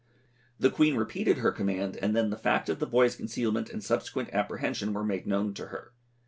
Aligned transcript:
The 0.59 0.71
Queen 0.71 0.95
repeated 0.95 1.37
her 1.37 1.51
command, 1.51 1.95
and 1.97 2.15
then 2.15 2.31
the 2.31 2.35
fact 2.35 2.69
of 2.69 2.79
the 2.79 2.87
boy's 2.87 3.15
concealment 3.15 3.69
and 3.69 3.83
subsequent 3.83 4.33
apprehension 4.33 4.93
were 4.93 5.03
made 5.03 5.27
known 5.27 5.53
to 5.53 5.67
her. 5.67 5.93